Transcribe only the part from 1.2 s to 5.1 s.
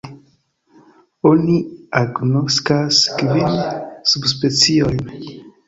Oni agnoskas kvin subspeciojn.